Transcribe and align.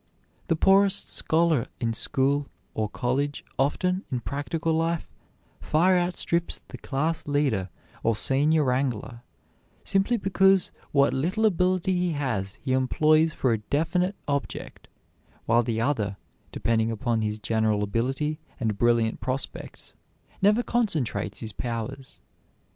The 0.47 0.55
poorest 0.55 1.09
scholar 1.09 1.67
in 1.79 1.93
school 1.93 2.47
or 2.73 2.89
college 2.89 3.45
often, 3.59 4.03
in 4.11 4.21
practical 4.21 4.73
life, 4.73 5.13
far 5.59 5.95
outstrips 5.95 6.63
the 6.69 6.79
class 6.79 7.27
leader 7.27 7.69
or 8.01 8.15
senior 8.15 8.63
wrangler, 8.63 9.21
simply 9.83 10.17
because 10.17 10.71
what 10.91 11.13
little 11.13 11.45
ability 11.45 11.95
he 11.95 12.11
has 12.13 12.53
he 12.63 12.73
employs 12.73 13.31
for 13.33 13.53
a 13.53 13.59
definite 13.59 14.15
object, 14.27 14.87
while 15.45 15.61
the 15.61 15.79
other, 15.79 16.17
depending 16.51 16.89
upon 16.89 17.21
his 17.21 17.37
general 17.37 17.83
ability 17.83 18.39
and 18.59 18.79
brilliant 18.79 19.21
prospects, 19.21 19.93
never 20.41 20.63
concentrates 20.63 21.41
his 21.41 21.53
powers. 21.53 22.19